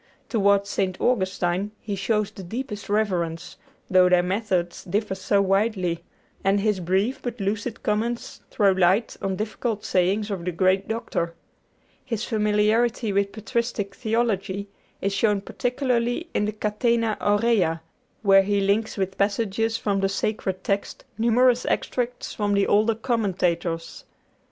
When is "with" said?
13.13-13.31, 18.97-19.19